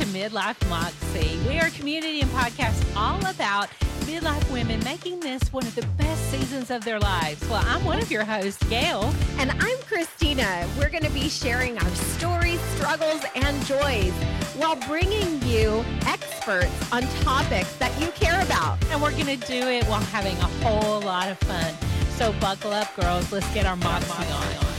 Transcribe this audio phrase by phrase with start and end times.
[0.00, 1.38] to Midlife Moxie.
[1.46, 3.68] We are a community and podcast all about
[4.06, 7.46] midlife women making this one of the best seasons of their lives.
[7.50, 9.12] Well, I'm one of your hosts, Gail.
[9.36, 10.66] And I'm Christina.
[10.78, 14.12] We're going to be sharing our stories, struggles, and joys
[14.56, 18.82] while bringing you experts on topics that you care about.
[18.86, 21.74] And we're going to do it while having a whole lot of fun.
[22.16, 23.30] So buckle up, girls.
[23.30, 24.69] Let's get our Moxie on.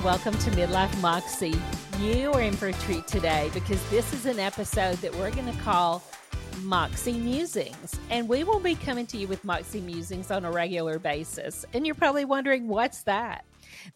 [0.00, 1.54] And welcome to Midlife Moxie.
[1.98, 5.52] You are in for a treat today because this is an episode that we're going
[5.52, 6.02] to call
[6.62, 7.98] Moxie Musings.
[8.08, 11.66] And we will be coming to you with Moxie Musings on a regular basis.
[11.74, 13.44] And you're probably wondering, what's that?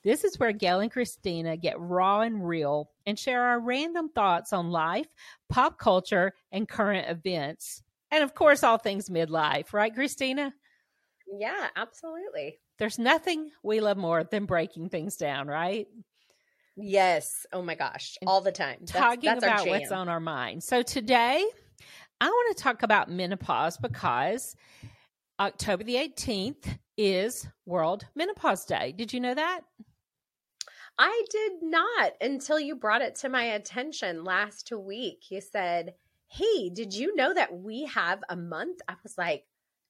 [0.02, 4.52] This is where Gail and Christina get raw and real and share our random thoughts
[4.52, 5.08] on life,
[5.48, 7.82] pop culture, and current events.
[8.10, 10.52] And of course, all things midlife, right, Christina?
[11.38, 12.58] Yeah, absolutely.
[12.78, 15.86] There's nothing we love more than breaking things down, right?
[16.76, 17.46] Yes.
[17.52, 18.18] Oh my gosh.
[18.26, 18.78] All the time.
[18.80, 20.64] That's, talking that's about what's on our mind.
[20.64, 21.44] So today,
[22.20, 24.56] I want to talk about menopause because
[25.38, 28.92] October the 18th is World Menopause Day.
[28.96, 29.60] Did you know that?
[30.98, 35.24] I did not until you brought it to my attention last week.
[35.30, 35.94] You said,
[36.28, 38.80] Hey, did you know that we have a month?
[38.88, 39.44] I was like,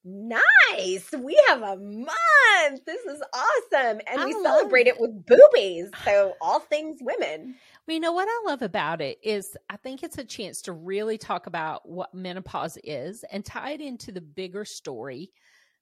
[0.05, 1.10] Nice.
[1.12, 2.84] We have a month.
[2.84, 4.00] This is awesome.
[4.06, 4.96] And I we celebrate it.
[4.96, 5.88] it with boobies.
[6.05, 7.55] So, all things women.
[7.86, 10.72] Well, you know what I love about it is I think it's a chance to
[10.72, 15.33] really talk about what menopause is and tie it into the bigger story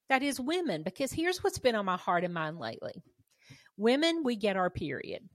[0.07, 0.83] that is women.
[0.83, 2.93] Because here's what's been on my heart and mind lately
[3.75, 5.27] women, we get our period.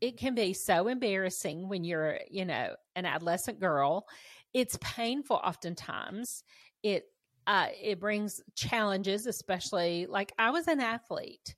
[0.00, 4.06] It can be so embarrassing when you're, you know, an adolescent girl.
[4.52, 6.42] It's painful oftentimes.
[6.82, 7.04] It
[7.46, 11.54] uh, it brings challenges, especially like I was an athlete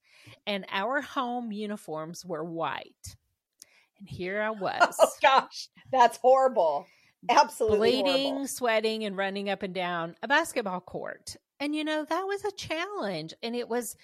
[0.46, 3.16] and our home uniforms were white.
[3.98, 4.96] And here I was.
[5.00, 6.86] Oh gosh, that's horrible.
[7.28, 8.48] Absolutely bleeding, horrible.
[8.48, 11.36] sweating, and running up and down a basketball court.
[11.60, 13.34] And you know, that was a challenge.
[13.42, 13.96] And it was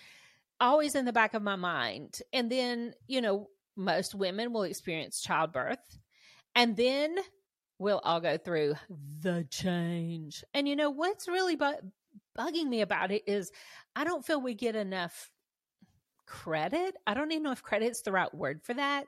[0.60, 2.20] always in the back of my mind.
[2.32, 5.98] And then, you know, most women will experience childbirth.
[6.54, 7.16] And then
[7.78, 8.74] we'll all go through
[9.22, 10.44] the change.
[10.54, 11.90] And you know what's really bu-
[12.36, 13.50] bugging me about it is
[13.94, 15.30] I don't feel we get enough
[16.26, 16.96] credit.
[17.06, 19.06] I don't even know if credit's the right word for that.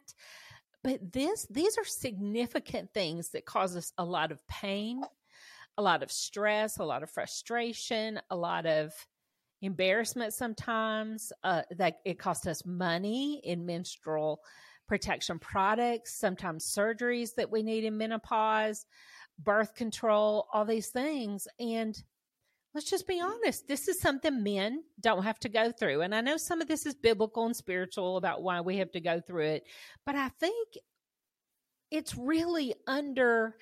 [0.83, 5.03] But this these are significant things that cause us a lot of pain,
[5.77, 8.93] a lot of stress, a lot of frustration, a lot of
[9.61, 14.41] embarrassment sometimes uh, that it costs us money in menstrual
[14.91, 18.87] protection products, sometimes surgeries that we need in menopause,
[19.39, 21.47] birth control, all these things.
[21.61, 21.97] And
[22.75, 26.01] let's just be honest, this is something men don't have to go through.
[26.01, 29.01] And I know some of this is biblical and spiritual about why we have to
[29.01, 29.63] go through it,
[30.05, 30.67] but I think
[31.93, 33.55] it's really under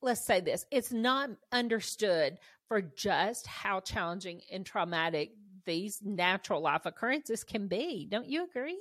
[0.00, 5.32] let's say this it's not understood for just how challenging and traumatic
[5.66, 8.06] these natural life occurrences can be.
[8.10, 8.78] Don't you agree?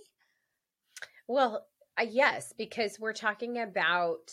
[1.28, 1.66] Well,
[2.00, 4.32] uh, yes, because we're talking about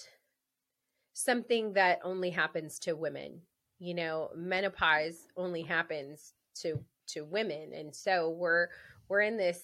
[1.14, 3.41] something that only happens to women.
[3.78, 8.69] You know, menopause only happens to to women, and so we're
[9.08, 9.60] we're in this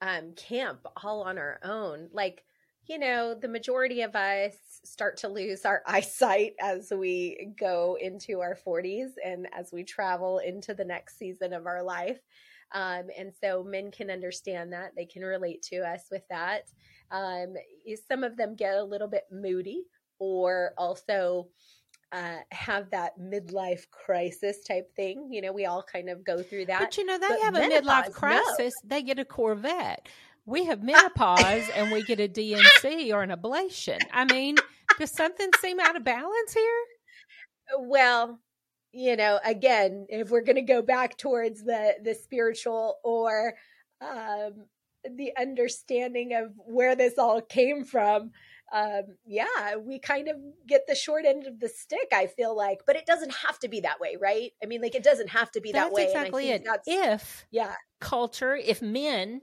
[0.00, 2.08] um, camp all on our own.
[2.12, 2.44] Like,
[2.86, 8.40] you know, the majority of us start to lose our eyesight as we go into
[8.40, 12.20] our 40s and as we travel into the next season of our life.
[12.74, 14.92] Um, and so men can understand that.
[14.96, 16.70] They can relate to us with that.
[17.10, 17.54] Um,
[18.08, 19.84] some of them get a little bit moody
[20.18, 21.48] or also
[22.12, 25.28] uh, have that midlife crisis type thing.
[25.30, 26.80] You know, we all kind of go through that.
[26.80, 28.72] But you know, they but have a midlife crisis.
[28.82, 28.88] No.
[28.88, 30.08] They get a Corvette.
[30.46, 33.98] We have menopause and we get a D&C or an ablation.
[34.12, 34.56] I mean,
[34.98, 36.62] does something seem out of balance here?
[37.78, 38.40] Well,
[38.94, 43.54] you know again if we're going to go back towards the the spiritual or
[44.00, 44.66] um
[45.16, 48.30] the understanding of where this all came from
[48.72, 50.36] um yeah we kind of
[50.66, 53.68] get the short end of the stick i feel like but it doesn't have to
[53.68, 54.52] be that way right?
[54.62, 56.66] I mean like it doesn't have to be that's that way exactly it.
[56.86, 57.74] if yeah.
[58.00, 59.42] culture if men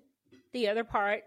[0.53, 1.24] the other part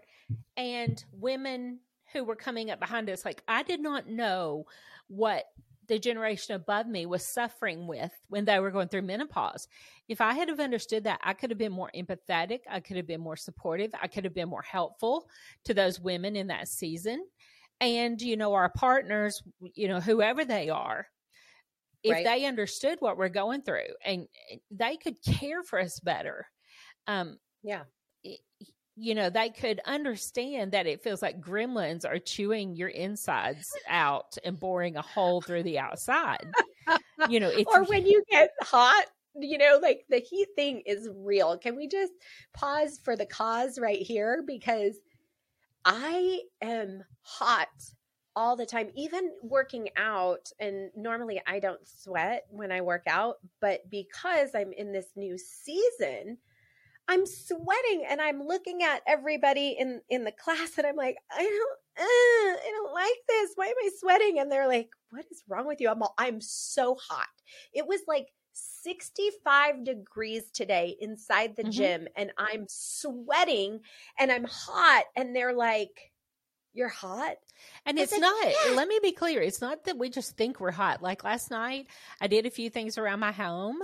[0.57, 1.79] and women
[2.11, 4.65] who were coming up behind us like i did not know
[5.07, 5.45] what
[5.87, 9.67] the generation above me was suffering with when they were going through menopause.
[10.07, 12.61] If I had have understood that, I could have been more empathetic.
[12.69, 13.91] I could have been more supportive.
[13.99, 15.29] I could have been more helpful
[15.65, 17.27] to those women in that season.
[17.81, 19.43] And, you know, our partners,
[19.75, 21.07] you know, whoever they are,
[22.03, 22.23] if Right.
[22.23, 26.47] they understood what we're going through and eh, they could care for us better
[27.07, 27.85] um Yeah.
[28.95, 34.37] You know they could understand that it feels like gremlins are chewing your insides out
[34.43, 36.47] and boring a hole through the outside
[37.29, 39.05] you know or when you get hot,
[39.35, 41.57] you know, like the heat thing is real.
[41.57, 42.13] Can we just
[42.53, 44.43] pause for the cause right here?
[44.45, 44.97] Because
[45.83, 47.67] I am hot
[48.35, 50.51] all the time, even working out.
[50.59, 55.37] And normally I don't sweat when I work out, but because I'm in this new
[55.37, 56.37] season,
[57.07, 61.43] I'm sweating and I'm looking at everybody in in the class and I'm like, I
[61.43, 63.51] don't, uh, I don't like this.
[63.55, 64.39] Why am I sweating?
[64.39, 65.89] And they're like, What is wrong with you?
[65.89, 67.27] I'm all, I'm so hot.
[67.73, 71.71] It was like 65 degrees today inside the Mhm.
[71.71, 73.81] gym and I'm sweating
[74.17, 76.11] and I'm hot and they're like,
[76.73, 77.37] You're hot?
[77.85, 80.71] And it's not, "Yeah." let me be clear, it's not that we just think we're
[80.71, 81.01] hot.
[81.01, 81.87] Like last night,
[82.19, 83.81] I did a few things around my home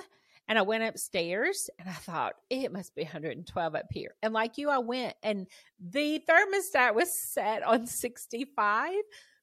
[0.48, 4.16] and I went upstairs and I thought, it must be 112 up here.
[4.22, 5.48] And like you, I went and
[5.80, 8.92] the thermostat was set on 65,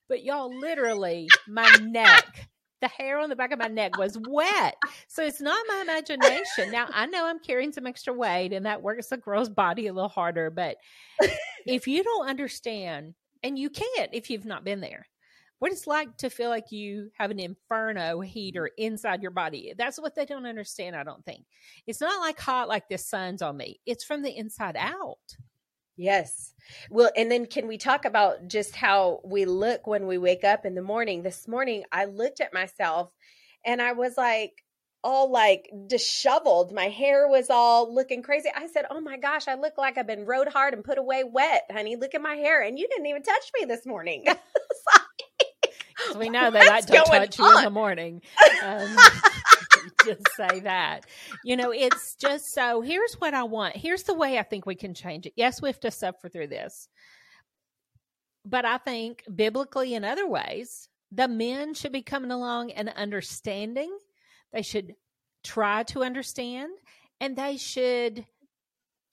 [0.09, 2.49] but y'all literally, my neck,
[2.81, 4.77] the hair on the back of my neck was wet.
[5.09, 6.71] So it's not my imagination.
[6.71, 9.93] Now, I know I'm carrying some extra weight and that works the girl's body a
[9.93, 10.77] little harder, but
[11.67, 13.15] if you don't understand,
[13.45, 15.07] and you can't if you've not been there.
[15.59, 18.93] What it's like to feel like you have an inferno heater mm-hmm.
[18.93, 19.75] inside your body.
[19.77, 21.45] That's what they don't understand, I don't think.
[21.87, 23.81] It's not like hot like the sun's on me.
[23.85, 25.37] It's from the inside out.
[25.97, 26.55] Yes.
[26.91, 30.65] Well, and then can we talk about just how we look when we wake up
[30.65, 31.23] in the morning?
[31.23, 33.11] This morning, I looked at myself
[33.67, 34.63] and I was like,
[35.03, 36.73] all like disheveled.
[36.73, 38.49] My hair was all looking crazy.
[38.55, 41.25] I said, Oh my gosh, I look like I've been rode hard and put away
[41.25, 41.97] wet, honey.
[41.97, 42.63] Look at my hair.
[42.63, 44.25] And you didn't even touch me this morning.
[46.13, 48.23] So we know they like What's to going touch you in the morning.
[48.65, 48.97] Um,
[50.05, 51.07] just say that.
[51.45, 53.77] You know, it's just so here's what I want.
[53.77, 55.35] Here's the way I think we can change it.
[55.37, 56.89] Yes, we have to suffer through this.
[58.45, 63.97] But I think biblically in other ways, the men should be coming along and understanding.
[64.53, 64.95] They should
[65.45, 66.71] try to understand
[67.21, 68.25] and they should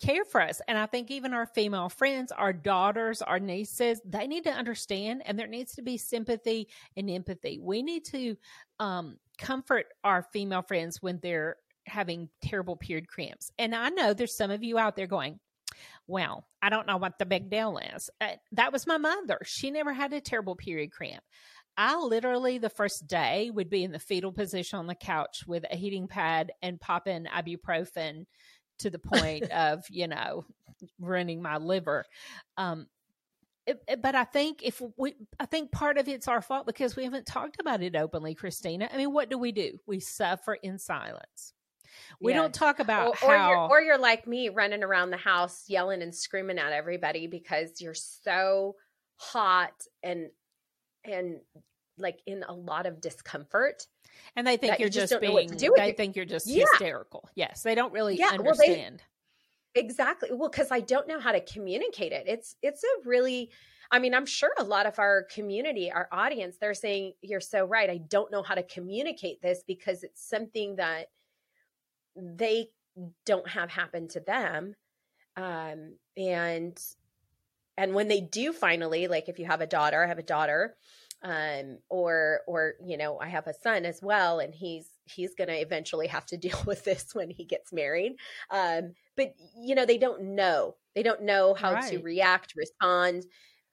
[0.01, 0.61] care for us.
[0.67, 5.23] And I think even our female friends, our daughters, our nieces, they need to understand
[5.25, 7.59] and there needs to be sympathy and empathy.
[7.61, 8.35] We need to
[8.79, 11.57] um, comfort our female friends when they're
[11.87, 13.51] having terrible period cramps.
[13.57, 15.39] And I know there's some of you out there going,
[16.07, 18.09] well, I don't know what the big deal is.
[18.21, 19.39] Uh, that was my mother.
[19.45, 21.23] She never had a terrible period cramp.
[21.77, 25.65] I literally, the first day, would be in the fetal position on the couch with
[25.69, 28.25] a heating pad and popping ibuprofen
[28.79, 30.45] to the point of, you know,
[30.99, 32.05] ruining my liver.
[32.57, 32.87] Um,
[33.65, 36.95] it- it- but I think if we, I think part of it's our fault because
[36.95, 38.89] we haven't talked about it openly, Christina.
[38.91, 39.79] I mean, what do we do?
[39.87, 41.53] We suffer in silence.
[42.19, 43.49] We don't talk about or, or how.
[43.49, 47.79] you're or you're like me running around the house yelling and screaming at everybody because
[47.79, 48.75] you're so
[49.15, 49.73] hot
[50.03, 50.29] and
[51.05, 51.39] and
[51.97, 53.87] like in a lot of discomfort.
[54.35, 55.49] And they think that you you're just just, being.
[55.49, 55.97] do they it.
[55.97, 56.65] think you're just Yeah.
[56.71, 57.29] hysterical.
[57.35, 59.03] Yes, they don't really Yeah, well, they- understand.
[59.77, 60.29] Exactly.
[60.31, 62.27] Well, because I don't know how to communicate it.
[62.27, 63.51] It's it's a really
[63.91, 67.65] I mean, I'm sure a lot of our community, our audience, they're saying, You're so
[67.65, 67.89] right.
[67.89, 71.07] I don't know how to communicate this because it's something that
[72.15, 72.69] they
[73.25, 74.75] don't have happen to them.
[75.35, 76.81] Um, and
[77.77, 80.77] and when they do finally, like if you have a daughter, I have a daughter,
[81.23, 85.53] um, or or you know, I have a son as well, and he's he's gonna
[85.53, 88.17] eventually have to deal with this when he gets married.
[88.51, 90.75] Um, but you know they don't know.
[90.95, 93.25] They don't know how to react respond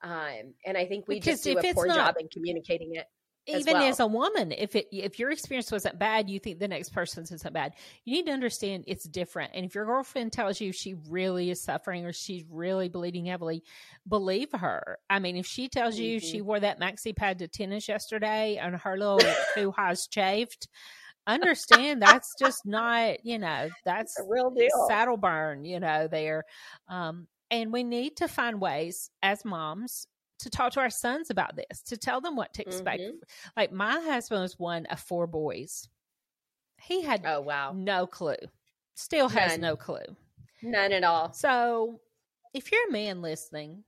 [0.03, 3.07] um, and i think we just do a poor not- job in communicating it
[3.49, 3.85] as even well.
[3.85, 7.31] as a woman if it if your experience wasn't bad you think the next person's
[7.33, 7.73] isn't bad
[8.05, 11.61] you need to understand it's different and if your girlfriend tells you she really is
[11.63, 13.63] suffering or she's really bleeding heavily
[14.09, 16.45] believe her i mean if she tells you she Mhm.
[16.45, 19.19] wore that maxi pad to tennis yesterday and her little
[19.55, 20.69] hoo-ha's chafed
[21.27, 26.45] understand that's just not you know that's a real deal saddle burn, you know, there.
[26.89, 30.07] Um, and we need to find ways as moms
[30.43, 33.03] to talk to our sons about this, to tell them what to expect.
[33.03, 33.21] Mhm.
[33.57, 35.89] Like my husband was one of four boys.
[36.81, 38.37] He had oh wow no clue,
[38.95, 39.61] still has None.
[39.61, 40.17] no clue.
[40.63, 42.01] none at all So
[42.55, 43.85] if you're a man listening,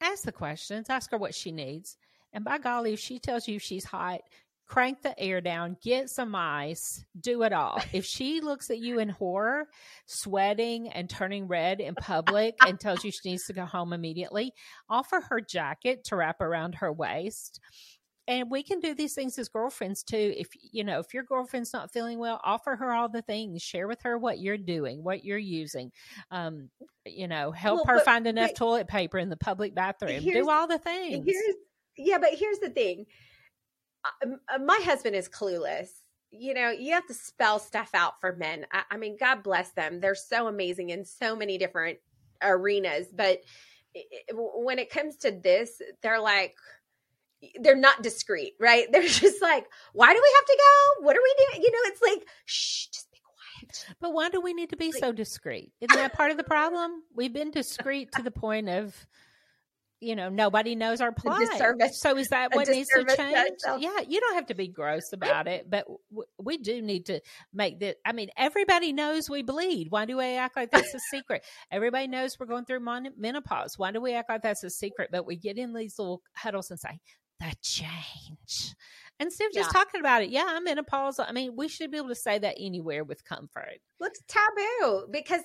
[0.00, 1.96] ask the questions, ask her what she needs.
[2.32, 4.22] And by golly, if she tells you she's hot,
[4.66, 7.80] crank the air down, get some ice, do it all.
[7.92, 9.68] If she looks at you in horror,
[10.06, 14.52] sweating and turning red in public and tells you she needs to go home immediately,
[14.88, 17.60] offer her jacket to wrap around her waist.
[18.28, 21.72] and we can do these things as girlfriends too if you know if your girlfriend's
[21.72, 25.24] not feeling well offer her all the things share with her what you're doing what
[25.24, 25.90] you're using
[26.30, 26.70] um
[27.04, 30.22] you know help Well, her but- find enough but- toilet paper in the public bathroom
[30.22, 31.26] do all the things
[31.98, 33.04] yeah, but here's the thing.
[34.64, 35.88] My husband is clueless.
[36.30, 38.66] You know, you have to spell stuff out for men.
[38.72, 40.00] I, I mean, God bless them.
[40.00, 41.98] They're so amazing in so many different
[42.42, 43.08] arenas.
[43.14, 43.42] But
[44.32, 46.54] when it comes to this, they're like,
[47.60, 48.86] they're not discreet, right?
[48.92, 51.04] They're just like, why do we have to go?
[51.06, 51.62] What are we doing?
[51.64, 53.96] You know, it's like, shh, just be quiet.
[54.00, 56.44] but why do we need to be Like- so discreet isn't that part of the
[56.44, 59.06] problem we've been discreet to the point of
[60.02, 61.46] you know nobody knows our plight
[61.92, 63.36] so is that what needs to change?
[63.78, 67.20] yeah you don't have to be gross about it but w- we do need to
[67.52, 69.86] make that i mean everybody knows we bleed.
[69.90, 71.44] Why do we act like that's a secret?
[71.70, 73.78] Everybody knows we're going through mon- menopause.
[73.78, 75.10] Why do we act like that's a secret?
[75.12, 77.00] But we get in these little huddles and say
[77.40, 78.74] the change.
[79.20, 79.80] Instead of just Yeah.
[79.80, 82.56] talking about it yeah i'm menopausal i mean we should be able to say that
[82.58, 83.78] anywhere with comfort.
[84.00, 85.42] Looks taboo because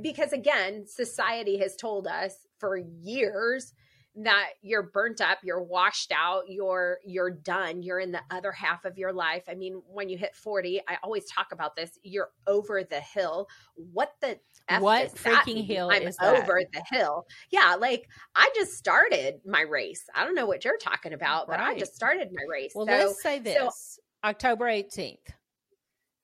[0.00, 3.72] because again society has told us for years
[4.16, 8.84] that you're burnt up you're washed out you're you're done you're in the other half
[8.84, 9.44] of your life.
[9.48, 13.48] I mean when you hit 40 i always talk about this you're over the hill.
[13.74, 16.42] What the F What freaking hill i'm is that?
[16.42, 17.26] over the hill.
[17.50, 20.04] Yeah like i just started my race.
[20.14, 22.72] I don't know what you're talking about but i just started my race.
[22.74, 25.18] Well, so let's say this October 18th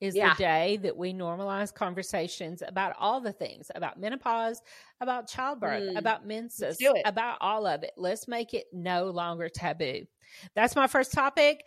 [0.00, 0.30] is Yeah.
[0.34, 4.62] the day that we normalize conversations about all the things about menopause,
[5.00, 5.98] about childbirth, Mm.
[5.98, 7.92] about menses, about all of it.
[7.96, 10.06] Let's make it no longer taboo.
[10.54, 11.66] That's my first topic.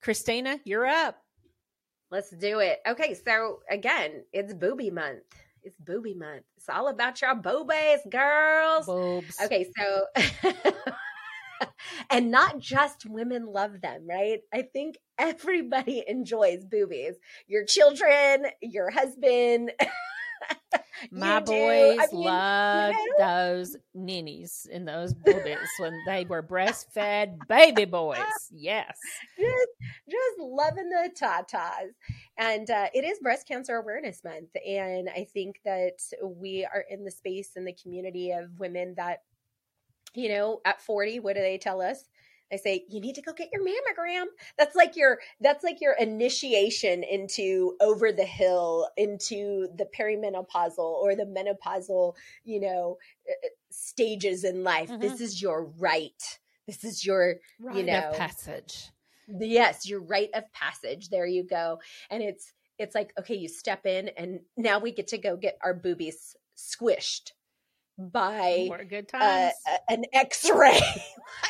[0.00, 1.20] Christina, you're up.
[2.10, 2.78] Let's do it.
[2.86, 5.24] Okay, so again, it's booby month.
[5.64, 6.44] It's booby month.
[6.56, 8.86] It's all about your boobies, girls.
[8.86, 9.36] Boobs.
[9.42, 10.06] Okay, so
[12.10, 14.40] and not just women love them, right?
[14.52, 17.14] I think everybody enjoys boobies.
[17.46, 19.72] Your children, your husband.
[21.10, 23.26] My boys I mean, you loved know?
[23.26, 28.18] those ninnies and those boobies when they were breastfed baby boys.
[28.50, 28.96] Yes.
[29.38, 29.68] just
[30.08, 31.90] just loving the tatas
[32.38, 37.04] and uh, it is breast cancer awareness month and i think that we are in
[37.04, 39.22] the space in the community of women that
[40.16, 42.08] you know at 40 what do they tell us?
[42.50, 44.26] They say you need to go get your mammogram.
[44.56, 51.16] That's like your that's like your initiation into over the hill into the perimenopausal or
[51.16, 54.90] the menopausal you know uh, stages in life.
[54.90, 55.00] Mhm.
[55.00, 56.38] this is your right.
[56.68, 58.90] This is your Rite you of know passage.
[59.28, 61.08] yes your rite of passage.
[61.08, 61.80] There you go.
[62.10, 65.58] And it's it's like okay you step in and now we get to go get
[65.64, 67.32] our boobies squished
[67.98, 69.50] by More good uh,
[69.88, 70.80] an x-ray.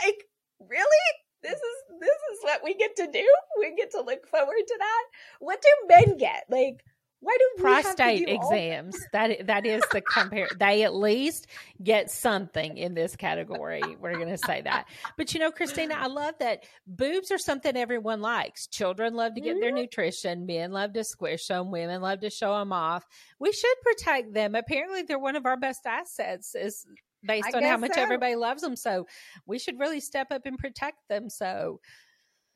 [0.04, 0.24] Like
[0.60, 1.06] really?
[1.42, 3.26] This is this is what we get to do?
[3.58, 5.04] We get to look forward to that?
[5.40, 6.44] What do men get?
[6.48, 6.84] Like
[7.26, 8.96] why do we have to prostate do exams.
[9.12, 10.48] That that is the compare.
[10.58, 11.48] They at least
[11.82, 13.82] get something in this category.
[14.00, 14.86] We're going to say that.
[15.16, 18.68] But you know, Christina, I love that boobs are something everyone likes.
[18.68, 19.76] Children love to get their Mm-hmm.
[19.80, 20.46] nutrition.
[20.46, 21.72] Men love to squish them.
[21.72, 23.04] Women love to show them off.
[23.40, 24.54] We should protect them.
[24.54, 26.54] Apparently, they're one of our best assets.
[26.54, 26.86] Is
[27.24, 28.00] based I on how much so.
[28.02, 28.76] everybody loves them.
[28.76, 29.08] So
[29.46, 31.28] we should really step up and protect them.
[31.28, 31.80] So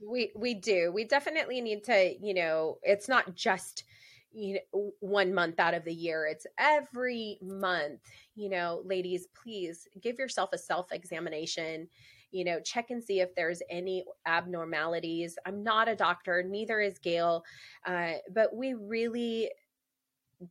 [0.01, 3.85] we we do we definitely need to you know it's not just
[4.33, 8.01] you know one month out of the year it's every month
[8.35, 11.89] you know ladies please give yourself a self examination
[12.31, 16.99] you know check and see if there's any abnormalities i'm not a doctor neither is
[16.99, 17.45] gail
[17.87, 19.51] uh, but we really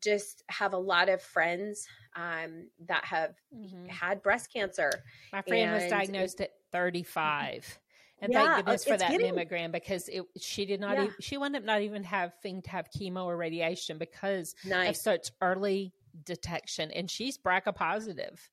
[0.01, 3.87] just have a lot of friends um, that have mhm.
[3.87, 4.91] had breast cancer
[5.31, 7.79] my friend was diagnosed at 35.
[8.21, 11.03] And Yeah, thank goodness for that getting- mammogram because it she did not Yeah.
[11.05, 15.29] even, she wound up not even having to have chemo or radiation because of such
[15.41, 15.93] early
[16.25, 18.49] detection and she's BRCA positive.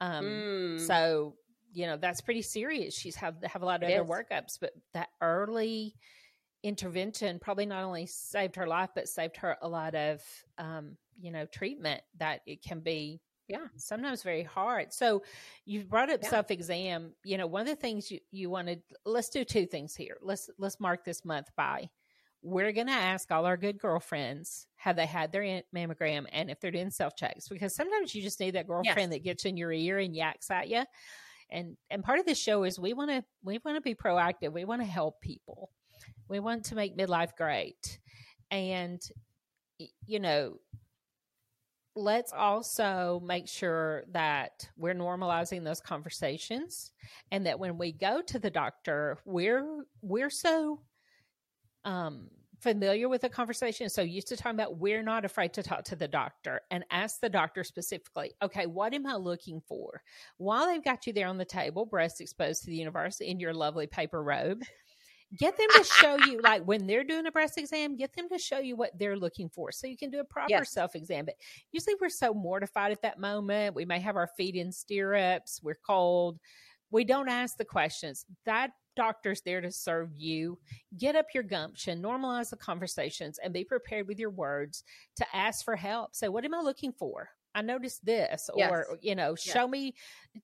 [0.00, 0.86] Um Mm.
[0.86, 1.36] so
[1.74, 2.94] you know that's pretty serious.
[2.96, 4.10] She's have have a lot of It other is.
[4.10, 5.94] workups, but that early
[6.62, 10.22] intervention probably not only saved her life but saved her a lot of
[10.58, 13.20] um you know treatment that it can be
[13.52, 13.66] Yeah.
[13.76, 14.92] sometimes very hard.
[14.92, 15.22] So
[15.64, 16.30] you brought up Yeah.
[16.30, 20.16] self-exam you know one of the things you you wanted let's do two things here.
[20.22, 21.90] Let's let's mark this month by
[22.44, 26.58] we're going to ask all our good girlfriends have they had their mammogram and if
[26.58, 29.70] they're doing self checks because sometimes you just need that girlfriend that gets in your
[29.70, 30.82] ear and yaks at you
[31.50, 34.52] and and part of the show is we want to we want to be proactive.
[34.52, 35.70] We want to help people.
[36.28, 38.00] We want to make midlife great.
[38.50, 39.00] And
[40.06, 40.56] you know
[41.94, 46.92] let's also make sure that we're normalizing those conversations
[47.30, 50.80] and that when we go to the doctor we're we're so
[51.84, 52.28] um
[52.60, 55.96] familiar with the conversation so used to talking about we're not afraid to talk to
[55.96, 60.00] the doctor and ask the doctor specifically okay what am i looking for?
[60.38, 63.52] While they've got you there on the table breast exposed to the universe in your
[63.52, 64.62] lovely paper robe
[65.38, 68.38] get them to show you like when they're doing a breast exam get them to
[68.38, 70.72] show you what they're looking for so you can do a proper Yes.
[70.72, 71.34] self exam but
[71.72, 75.76] usually we're so mortified at that moment we may have our feet in stirrups we're
[75.86, 76.38] cold
[76.90, 80.58] we don't ask the questions that doctor's there to serve you
[80.98, 84.84] get up your gumption normalize the conversations and be prepared with your words
[85.16, 88.70] to ask for help say what am i looking for i noticed this Yes.
[88.70, 89.40] or you know Yes.
[89.40, 89.94] show me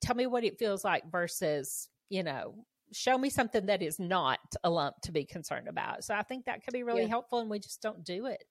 [0.01, 2.55] tell me what it feels like versus you know
[2.93, 6.45] show me something that is not a lump to be concerned about so i think
[6.47, 7.09] that could be really Yeah.
[7.09, 8.45] helpful and we just don't do it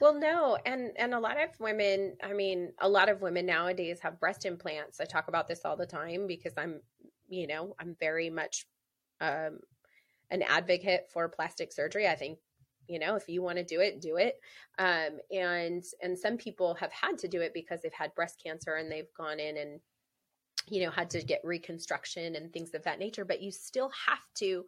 [0.00, 4.00] Well, no, and and a lot of women, I mean, a lot of women nowadays
[4.00, 5.00] have breast implants.
[5.00, 6.80] I talk about this all the time because I'm,
[7.28, 8.66] you know, I'm very much
[9.20, 9.60] um
[10.30, 12.08] an advocate for plastic surgery.
[12.08, 12.38] I think,
[12.88, 14.40] you know, if you want to do it, do it.
[14.78, 18.74] Um and and some people have had to do it because they've had breast cancer
[18.76, 19.80] and they've gone in and
[20.68, 24.22] you know, had to get reconstruction and things of that nature, but you still have
[24.36, 24.64] to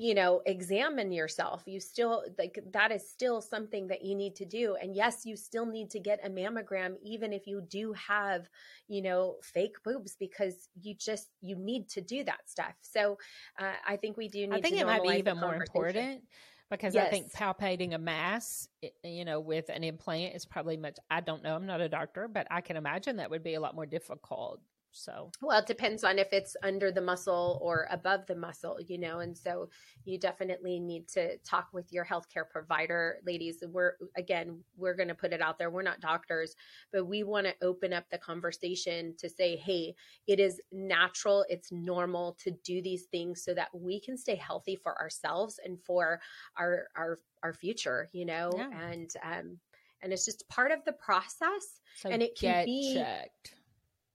[0.00, 1.64] you know examine yourself.
[1.66, 4.76] You still like that is still something that you need to do.
[4.80, 8.48] And yes you still need to get a mammogram even if you do have
[8.86, 12.74] you know fake boobs because you just you need to do that stuff.
[12.80, 13.18] So
[13.58, 16.22] uh, i think we do need i think it might be even more important
[16.70, 18.68] because i think palpating a mass
[19.02, 22.28] you know with an implant is probably much i don't know i'm not a doctor
[22.28, 24.60] but i can imagine that would be a lot more difficult
[24.92, 28.98] so Well, it depends on if it's under the muscle or above the muscle, you
[28.98, 29.68] know, and so
[30.04, 33.62] you definitely need to talk with your healthcare provider, ladies.
[33.66, 35.70] We're again, we're going to put it out there.
[35.70, 36.56] We're not doctors,
[36.92, 39.94] but we want to open up the conversation to say, hey,
[40.26, 44.76] it is natural, it's normal to do these things so that we can stay healthy
[44.76, 46.20] for ourselves and for
[46.56, 48.70] our our our future, you know, Yeah.
[48.90, 49.58] and um
[50.00, 53.54] and it's just part of the process so And it can be- checked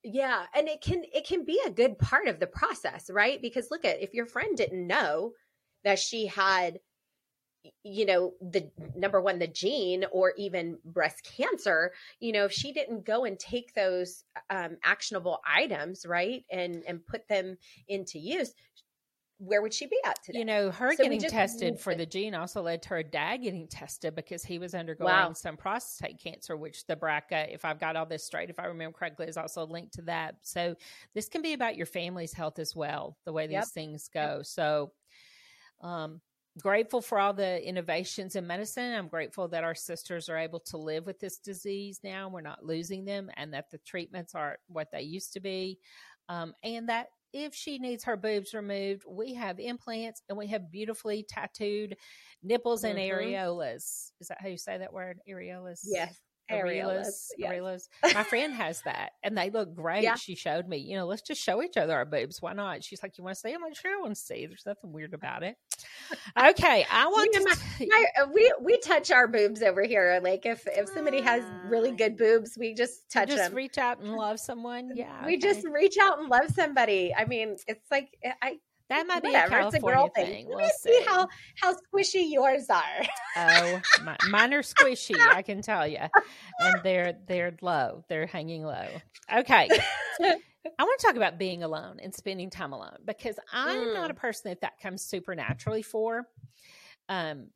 [0.03, 3.41] yeah, and it can it can be a good part of the process, right?
[3.41, 5.31] Because look at if your friend didn't know
[5.83, 6.79] that she had
[7.83, 12.73] you know the number one the gene or even breast cancer you know if she
[12.73, 18.53] didn't go and take those um, actionable items right and and put them into use
[19.37, 22.33] where would she be at today You know, her So getting tested for the gene
[22.33, 25.35] also led to her dad getting tested because he was undergoing Wow.
[25.35, 28.97] some prostate cancer, which the BRCA, if I've got all this straight, if I remember
[28.97, 30.37] correctly, is also linked to that.
[30.41, 30.75] So
[31.13, 33.69] this can be about your family's health as well, the way these Yep.
[33.69, 34.41] things go.
[34.43, 34.91] So
[35.81, 36.21] um
[36.61, 38.93] grateful for all the innovations in medicine.
[38.93, 42.29] I'm grateful that our sisters are able to live with this disease now.
[42.29, 45.79] We're not losing them and that the treatments aren't what they used to be.
[46.29, 50.71] Um, and that if she needs her boobs removed, we have implants and we have
[50.71, 51.97] beautifully tattooed
[52.43, 53.09] nipples and Mhm.
[53.09, 54.11] areolas.
[54.19, 55.19] Is that how you say that word?
[55.27, 55.81] Areolas?
[55.83, 56.19] yes
[56.51, 57.29] Areolas.
[57.41, 58.13] areolas yes.
[58.13, 60.03] My friend has that and they look great.
[60.03, 60.15] Yeah.
[60.15, 62.41] She showed me, you know, let's just show each other our boobs.
[62.41, 62.83] Why not?
[62.83, 63.53] She's like, You want to see?
[63.53, 64.45] I'm like, Sure, I want to see.
[64.45, 65.55] There's nothing weird about it.
[66.37, 66.85] Okay.
[66.91, 67.47] I want Me and
[67.79, 67.87] to.
[67.87, 70.19] my- uh, we we touch our boobs over here.
[70.23, 73.53] Like if if somebody has really good boobs, we just touch just them.
[73.55, 74.91] reach out and love someone.
[74.95, 75.25] Yeah.
[75.25, 75.37] we okay.
[75.37, 77.13] just reach out and love somebody.
[77.15, 78.09] I mean, it's like
[78.41, 78.57] I
[78.93, 79.55] that might be a whatever.
[79.55, 80.25] A California girl thing.
[80.25, 80.47] thing.
[80.47, 81.05] We'll Let me see see.
[81.05, 81.27] how
[81.61, 82.81] how squishy yours are.
[83.35, 85.99] Oh, my, mine are squishy, I can tell you,
[86.59, 88.03] and they're they're low.
[88.09, 88.87] They're hanging low.
[89.33, 89.67] Okay,
[90.21, 94.11] I want to talk about being alone and spending time alone because I'm not Mm.
[94.11, 96.27] a person that that comes supernaturally for.
[97.09, 97.47] Um,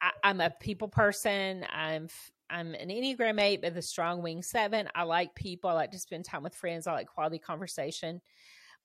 [0.00, 1.66] I, I'm a people person.
[1.70, 2.08] I'm
[2.50, 4.88] I'm an Enneagram eight, but the strong wing seven.
[4.94, 5.70] I like people.
[5.70, 6.86] I like to spend time with friends.
[6.86, 8.20] I like quality conversation.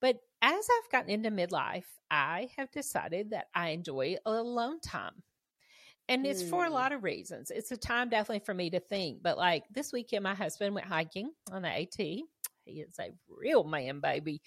[0.00, 5.22] But as I've gotten into midlife, I have decided that I enjoy a alone time.
[6.08, 6.72] And it's for a Mm.
[6.72, 7.50] lot of reasons.
[7.50, 9.22] It's a time definitely for me to think.
[9.22, 12.24] But like this weekend, my husband went hiking on the AT.
[12.64, 14.42] He is a real man, baby.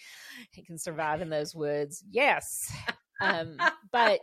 [0.52, 2.04] He can survive in those woods.
[2.10, 2.72] Yes.
[3.22, 3.58] Um,
[3.92, 4.22] but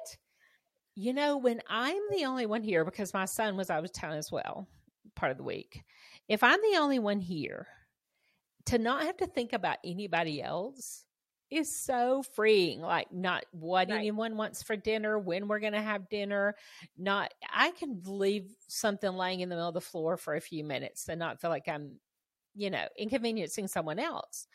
[0.97, 4.15] you know, when I'm the only one here, because my son was out of town
[4.19, 4.69] as well,
[5.15, 5.83] part of the week,
[6.29, 7.69] if I'm the only one here,
[8.67, 11.07] to not have to think about anybody else
[11.51, 12.81] is so freeing.
[12.81, 13.91] Like, not what Right.
[13.91, 16.55] anyone wants for dinner, when we're going to have dinner.
[16.97, 20.65] Not, I can leave something laying in the middle of the floor for a few
[20.65, 22.01] minutes and not feel like I'm,
[22.55, 24.49] you know, inconveniencing someone else.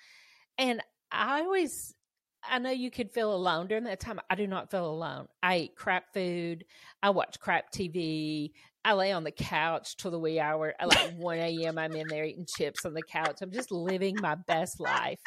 [0.58, 0.82] And
[1.12, 1.96] I always,
[2.44, 4.20] I know you could feel alone during that time.
[4.30, 5.28] I do not feel alone.
[5.42, 6.66] I eat crap food.
[7.02, 8.54] I watch crap TV.
[8.84, 10.74] I lay on the couch till the wee hour.
[10.80, 13.42] At like 1 a.m., I'm in there eating chips on the couch.
[13.42, 15.22] I'm just living my best life.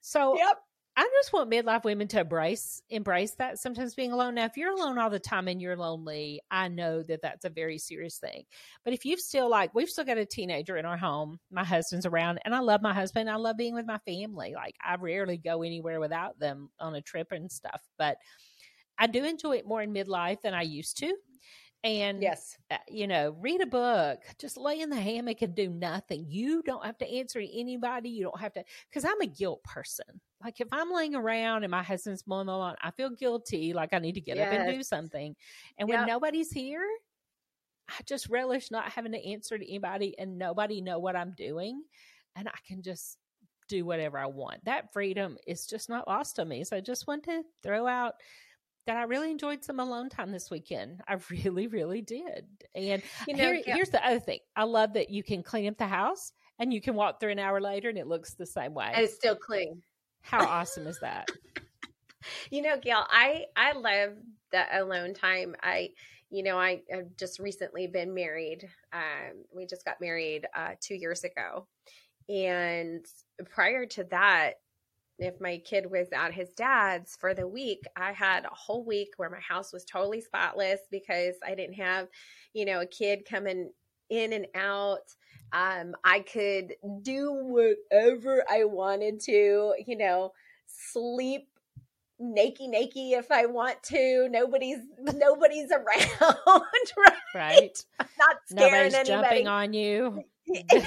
[0.00, 0.58] So Yep.
[1.00, 4.34] I just want midlife women to embrace embrace that sometimes being alone.
[4.34, 7.50] Now, if you're alone all the time and you're lonely, I know that that's a
[7.50, 8.44] very serious thing.
[8.84, 12.04] But if you've still like we've still got a teenager in our home, my husband's
[12.04, 13.30] around, and I love my husband.
[13.30, 14.52] I love being with my family.
[14.54, 17.80] Like I rarely go anywhere without them on a trip and stuff.
[17.96, 18.18] But
[18.98, 21.16] I do enjoy it more in midlife than I used to.
[21.82, 22.58] And Yes.
[22.70, 26.26] uh, you know, read a book, just lay in the hammock and do nothing.
[26.28, 28.10] You don't have to answer to anybody.
[28.10, 30.20] You don't have to, because I'm a guilt person.
[30.42, 33.72] Like if I'm laying around and my husband's mowing the lawn, I feel guilty.
[33.72, 35.36] Like I need to get up and do something.
[35.78, 36.08] And when Yep.
[36.08, 36.86] nobody's here,
[37.88, 41.82] I just relish not having to answer to anybody and nobody know what I'm doing.
[42.36, 43.18] And I can just
[43.68, 44.64] do whatever I want.
[44.64, 46.64] That freedom is just not lost on me.
[46.64, 48.14] So I just want to throw out
[48.86, 51.02] that I really enjoyed some alone time this weekend.
[51.06, 52.46] I really, really did.
[52.74, 53.74] And You know, here, yeah.
[53.74, 54.38] here's the other thing.
[54.56, 57.38] I love that you can clean up the house and you can walk through an
[57.38, 58.90] hour later and it looks the same way.
[58.94, 59.82] and it's still clean.
[60.22, 61.30] How awesome is that?
[62.50, 64.10] You know, Gail, I I love
[64.52, 65.56] the alone time.
[65.62, 65.88] I,
[66.28, 68.68] you know, I have just recently been married.
[68.92, 71.66] Um, we just got married uh, two years ago,
[72.28, 73.06] and
[73.48, 74.56] prior to that,
[75.20, 79.10] if my kid was at his dad's for the week, I had a whole week
[79.16, 82.08] where my house was totally spotless because I didn't have,
[82.54, 83.70] you know, a kid coming
[84.10, 85.14] in and out.
[85.52, 90.32] Um, I could do whatever I wanted to, you know,
[90.66, 91.48] sleep
[92.20, 94.28] naked naked if I want to.
[94.30, 96.36] Nobody's nobody's around,
[96.96, 97.14] right?
[97.34, 97.84] Right?
[97.98, 99.28] I'm not scaring Nobody's anybody.
[99.28, 100.24] jumping on you.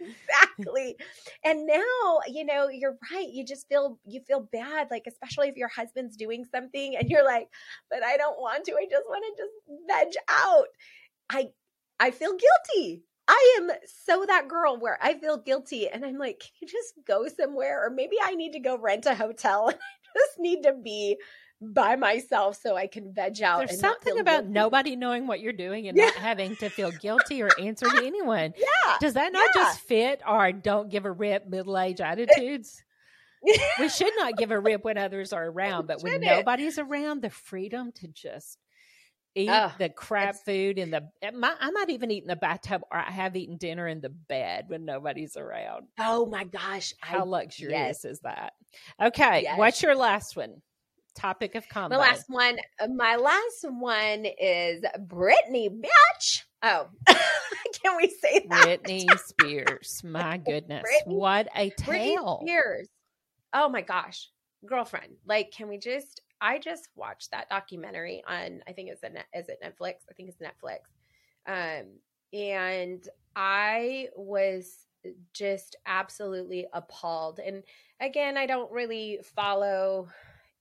[0.00, 0.96] exactly.
[1.44, 3.28] And now, you know, you're right.
[3.28, 7.24] You just feel you feel bad, like especially if your husband's doing something and you're
[7.24, 7.48] like,
[7.90, 8.72] but I don't want to.
[8.72, 9.52] I just want to just
[9.86, 10.66] veg out.
[11.30, 11.48] I
[11.98, 13.02] I feel guilty.
[13.28, 13.70] I am
[14.04, 17.84] so that girl where I feel guilty and I'm like, can you just go somewhere?
[17.84, 21.16] Or maybe I need to go rent a hotel and I just need to be
[21.60, 23.58] by myself so I can veg out.
[23.58, 24.52] There's and something about guilty.
[24.52, 26.04] nobody knowing what you're doing and Yeah.
[26.04, 28.52] not having to feel guilty or answer to anyone.
[28.56, 28.96] Yeah.
[29.00, 29.62] Does that not Yeah.
[29.62, 32.80] just fit our don't give a rip middle age attitudes?
[33.80, 37.30] we should not give a rip when others are around, but when nobody's around, the
[37.30, 38.58] freedom to just
[39.36, 41.08] eat Ugh, the crap food in the.
[41.34, 44.08] My, I might even eat in the bathtub, or I have eaten dinner in the
[44.08, 45.86] bed when nobody's around.
[46.00, 46.94] Oh my gosh.
[47.00, 48.04] How I, luxurious yes.
[48.04, 48.54] is that?
[49.00, 49.58] Okay, Yes.
[49.58, 50.62] what's your last one?
[51.14, 51.96] Topic of combo.
[51.96, 56.42] my last one, uh, my last one is Britney, bitch.
[56.62, 58.82] Oh, can we say that?
[58.84, 60.02] Britney Spears.
[60.04, 62.40] My goodness, Britney- what a Britney tale!
[62.42, 62.88] Spears.
[63.54, 64.28] Oh my gosh,
[64.66, 65.14] girlfriend.
[65.26, 66.20] Like, can we just?
[66.40, 68.62] I just watched that documentary on.
[68.66, 69.38] I think it's a.
[69.38, 69.94] Is it Netflix?
[70.10, 70.80] I think it's Netflix.
[71.46, 71.86] Um,
[72.32, 74.86] and I was
[75.32, 77.38] just absolutely appalled.
[77.38, 77.62] And
[78.00, 80.08] again, I don't really follow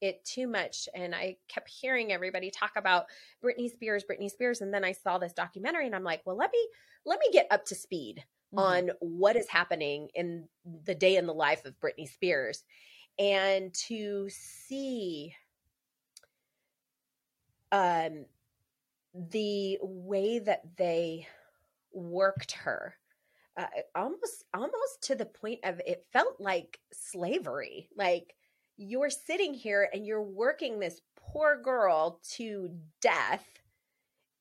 [0.02, 0.88] it too much.
[0.94, 3.06] And I kept hearing everybody talk about
[3.44, 6.52] Britney Spears, Britney Spears, and then I saw this documentary, and I'm like, well, let
[6.52, 6.68] me
[7.06, 8.60] let me get up to speed Mhm.
[8.60, 10.48] on what is happening in
[10.84, 12.64] the day in the life of Britney Spears
[13.18, 15.36] and to see
[17.72, 18.26] um
[19.14, 21.28] the way that they
[21.94, 22.96] worked her
[23.58, 27.90] uh, almost almost to the point of it felt like slavery.
[27.96, 28.36] Like
[28.78, 32.70] you're sitting here and you're working this poor girl to
[33.02, 33.46] death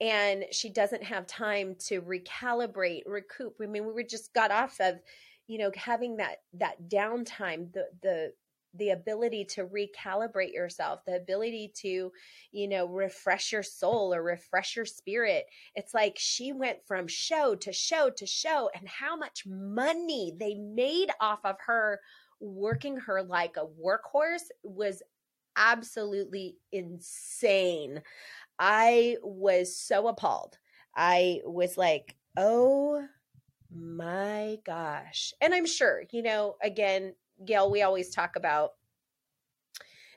[0.00, 3.54] and she doesn't have time to recalibrate recoup.
[3.62, 4.96] I mean we were just got off of
[5.46, 8.32] you know having that that downtime the the
[8.76, 12.10] the ability to recalibrate yourself the ability to
[12.52, 17.54] you know refresh your soul or refresh your spirit it's like she went from show
[17.54, 22.00] to show to show and how much money they made off of her
[22.40, 25.02] working her like a workhorse was
[25.56, 28.02] absolutely insane
[28.58, 30.58] I was so appalled.
[30.96, 33.04] I was like, oh
[33.74, 35.32] my gosh.
[35.40, 37.14] And I'm sure, you know, again,
[37.46, 38.72] Gail, we always talk about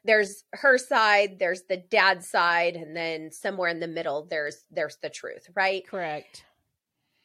[0.04, 4.98] there's her side, there's the dad side, and then somewhere in the middle there's there's
[5.02, 5.86] the truth, right?
[5.88, 6.46] Correct.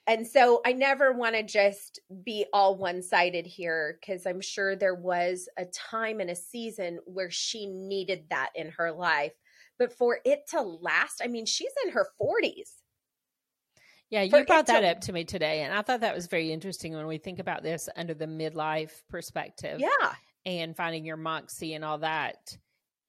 [0.09, 4.75] And so I never want to just be all one sided here because I'm sure
[4.75, 9.33] there was a time and a season where she needed that in her life.
[9.79, 12.82] But for it to last, I mean, she's in her 40s.
[14.12, 16.53] Yeah, you brought that to- up to me today, and I thought that was very
[16.53, 19.81] interesting when we think about this under the midlife perspective.
[19.81, 20.14] Yeah.
[20.44, 22.57] and finding your moxie and all that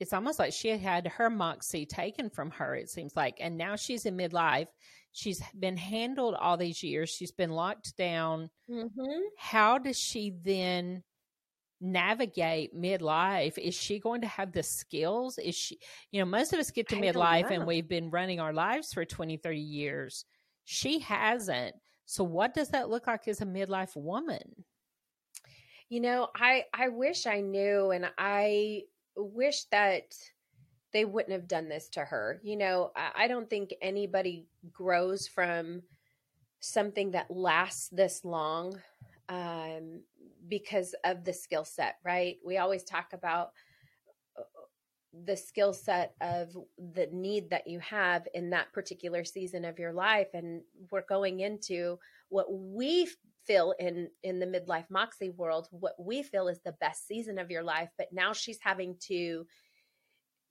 [0.03, 3.37] it's almost like she had her moxie taken from her, it seems like.
[3.39, 4.67] And now she's in midlife.
[5.13, 7.09] She's been handled all these years.
[7.09, 8.49] She's been locked down.
[8.69, 9.21] Mm-hmm.
[9.37, 11.03] How does she then
[11.79, 13.57] navigate midlife?
[13.57, 15.37] Is she going to have the skills?
[15.37, 15.79] Is she,
[16.11, 18.91] you know, most of us get to I midlife and we've been running our lives
[18.91, 20.25] for 20, 30 years.
[20.65, 21.75] She hasn't.
[22.05, 24.65] So, what does that look like as a midlife woman?
[25.89, 28.83] You know, I I wish I knew and I
[29.15, 30.15] wish that
[30.91, 32.39] they wouldn't have done this to her.
[32.43, 35.81] You know, I, I don't think anybody grows from
[36.59, 38.79] something that lasts this long
[39.27, 40.01] um,
[40.47, 42.37] because of the skill set, right?
[42.45, 43.51] We always talk about
[45.25, 46.57] the skill set of
[46.93, 51.41] the need that you have in that particular season of your life and we're going
[51.41, 51.99] into
[52.29, 53.07] what we
[53.45, 57.51] feel in in the midlife moxie world what we feel is the best season of
[57.51, 59.45] your life but now she's having to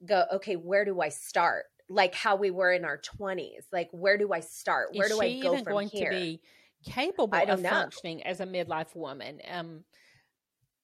[0.07, 4.17] go okay where do i start like how we were in our 20s like where
[4.17, 6.41] do i start where Is do i go even from going here to be
[6.83, 7.71] capable of know.
[7.71, 9.41] functioning as a midlife woman?
[9.51, 9.85] Um,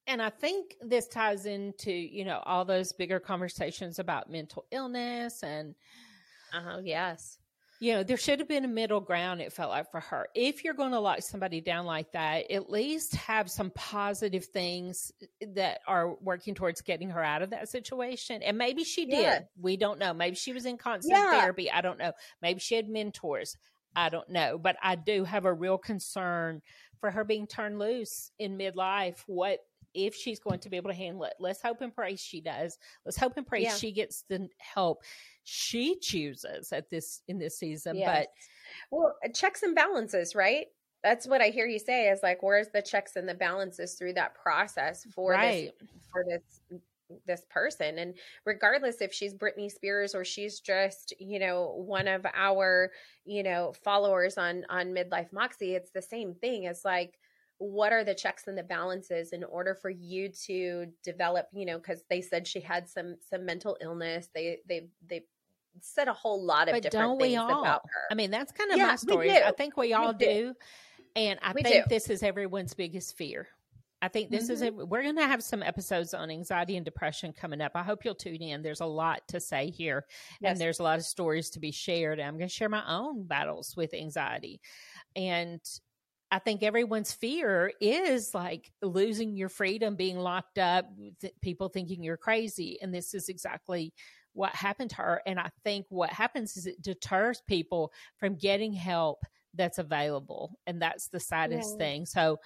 [0.08, 5.42] and I think this ties into you know all those bigger conversations about mental illness
[5.42, 5.74] and
[6.52, 7.38] uh-huh yes.
[7.80, 10.26] You know there should have been a middle ground it felt like for her.
[10.34, 15.12] If you're going to lock somebody down like that at least have some positive things
[15.54, 18.42] that are working towards getting her out of that situation.
[18.42, 19.20] And maybe she did.
[19.20, 19.40] Yeah.
[19.60, 20.12] we don't know.
[20.12, 21.30] Maybe she was in constant Yeah.
[21.40, 21.70] therapy.
[21.70, 22.12] I don't know.
[22.42, 23.56] Maybe she had mentors.
[23.94, 24.58] I don't know.
[24.58, 26.62] But i do have a real concern
[27.00, 29.60] for her being turned loose in midlife what
[29.94, 31.34] if she's going to be able to handle it.
[31.40, 32.78] Let's hope and pray she does.
[33.04, 33.74] Let's hope and pray Yeah.
[33.74, 35.02] she gets the help
[35.44, 38.26] she chooses at this in this season Yes.
[38.90, 40.66] well uh, checks and balances right?
[41.02, 44.14] That's what i hear you say is like where's the checks and the balances through
[44.14, 45.72] that process for right.
[45.80, 46.80] this for this
[47.26, 47.98] this person?
[47.98, 52.90] And regardless if she's Britney Spears or she's just you know one of our
[53.24, 56.64] you know followers on on midlife moxie it's the same thing.
[56.64, 57.18] It's like
[57.58, 61.76] what are the checks and the balances in order for you to develop you know
[61.78, 65.24] because they said she had some some mental illness they they they
[65.80, 67.60] said a whole lot of But different don't we things all?
[67.62, 69.30] about her I mean, that's kind of Yeah, my story.
[69.30, 70.24] I think we all do.
[70.26, 70.54] do.
[71.14, 71.88] And I We think do.
[71.88, 73.46] this is everyone's biggest fear.
[74.02, 74.80] I think this is Mm-hmm.
[74.80, 74.88] it.
[74.88, 77.72] We're going to have some episodes on anxiety and depression coming up.
[77.74, 78.62] I hope you'll tune in.
[78.62, 80.06] There's a lot to say here,
[80.40, 80.52] Yes.
[80.52, 82.18] and there's a lot of stories to be shared.
[82.20, 84.60] I'm going to share my own battles with anxiety.
[85.16, 85.60] And
[86.30, 90.86] I think everyone's fear is like losing your freedom, being locked up,
[91.20, 92.78] th- people thinking you're crazy.
[92.82, 93.94] And this is exactly
[94.34, 95.22] what happened to her.
[95.26, 100.58] And I think what happens is it deters people from getting help that's available.
[100.66, 101.78] And that's the saddest Yeah.
[101.78, 102.06] thing.
[102.06, 102.38] So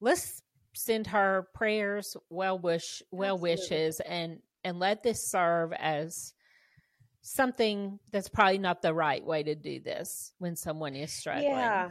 [0.00, 0.42] let's
[0.74, 3.50] send her prayers, well wish, well Absolutely.
[3.50, 6.32] wishes, and and let this serve as
[7.22, 11.44] something that's probably not the right way to do this when someone is struggling.
[11.52, 11.88] Yeah.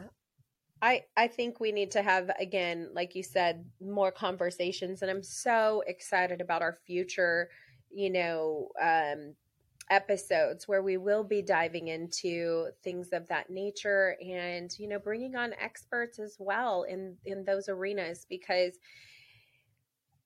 [0.83, 5.23] I I think we need to have again, like you said, more conversations and I'm
[5.23, 7.49] so excited about our future,
[7.89, 9.35] you know, um
[9.89, 15.35] episodes where we will be diving into things of that nature and you know bringing
[15.35, 18.79] on experts as well in in those arenas because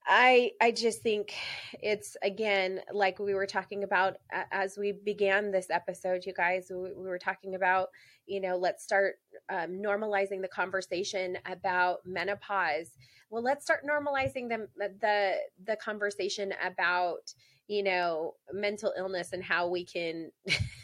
[0.08, 1.34] I I just think
[1.82, 4.16] it's again like we were talking about
[4.52, 7.90] as we began this episode you guys we, we were talking about
[8.26, 9.16] you know let's start
[9.50, 12.92] um, normalizing the conversation about menopause
[13.30, 14.68] well let's start normalizing the
[15.02, 17.34] the the conversation about
[17.68, 20.32] you know mental illness and how we can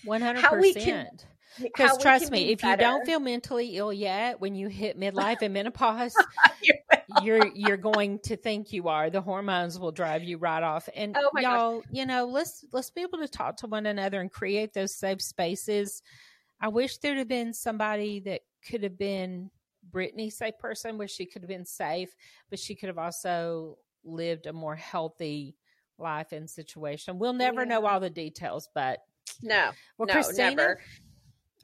[0.03, 1.25] One hundred How we can- percent.
[1.61, 5.43] Because trust me, be if you don't feel mentally ill yet, when you hit midlife
[5.43, 6.15] and menopause,
[7.21, 9.09] you're you're going to think you are.
[9.09, 10.89] The hormones will drive you right off.
[10.95, 14.31] And Oh y'all, you know, let's let's be able to talk to one another and
[14.31, 16.01] create those safe spaces.
[16.59, 19.51] I wish there'd have been somebody that could have been
[19.91, 22.15] Britney's safe person, where she could have been safe,
[22.49, 25.55] but she could have also lived a more healthy
[25.97, 27.19] life and situation.
[27.19, 28.99] We'll never know all the details, but
[29.41, 30.79] no well, no Christina, never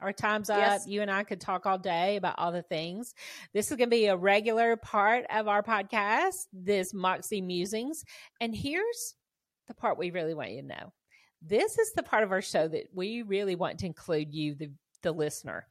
[0.00, 0.58] our time's up.
[0.86, 3.14] You and I could talk all day about all the things.
[3.52, 8.04] This is going to be a regular part of our podcast, this Moxie Musings.
[8.40, 9.14] And here's
[9.68, 10.92] the part we really want you to know.
[11.42, 14.70] This is the part of our show that we really want to include you, the,
[15.02, 15.66] the listener.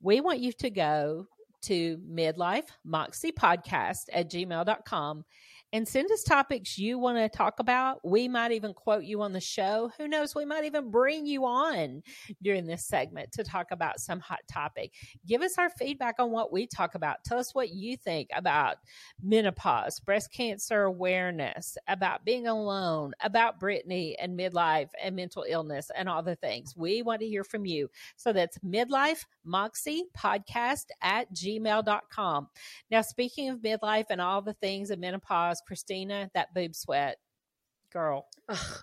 [0.00, 1.26] We want you to go
[1.62, 5.24] to midlife moxie podcast at gmail.com
[5.72, 8.00] and send us topics you want to talk about.
[8.04, 9.90] We might even quote you on the show.
[9.96, 10.34] Who knows?
[10.34, 12.02] We might even bring you on
[12.42, 14.92] during this segment to talk about some hot topic.
[15.26, 17.24] Give us our feedback on what we talk about.
[17.24, 18.76] Tell us what you think about
[19.22, 26.08] menopause, breast cancer awareness, about being alone, about Britney and midlife and mental illness and
[26.08, 26.76] all the things.
[26.76, 27.88] We want to hear from you.
[28.16, 32.48] So that's midlife moxie podcast at gmail.com.
[32.90, 37.16] Now, speaking of midlife and all the things of menopause, Christina, that boob sweat,
[37.92, 38.26] girl.
[38.48, 38.82] Ugh,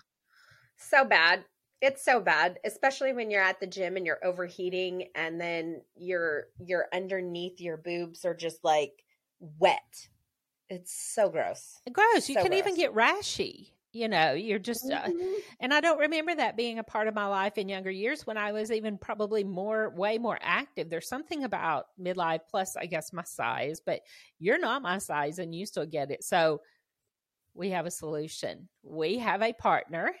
[0.76, 1.44] so bad.
[1.80, 6.48] It's so bad, especially when you're at the gym and you're overheating and then your
[6.58, 8.92] your underneath your boobs are just like
[9.38, 10.08] wet.
[10.68, 11.80] It's so gross.
[11.92, 12.28] Gross.
[12.28, 12.58] You so can gross.
[12.58, 13.70] even get rashy.
[13.92, 15.20] You know, you're just, uh, mm-hmm.
[15.20, 18.24] uh, and I don't remember that being a part of my life in younger years
[18.24, 20.88] when I was even probably more, way more active.
[20.88, 24.02] There's something about midlife, plus, I guess, my size, but
[24.38, 26.22] you're not my size and you still get it.
[26.22, 26.60] So,
[27.54, 28.68] we have a solution.
[28.82, 30.12] We have a partner.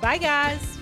[0.00, 0.79] Bye, guys.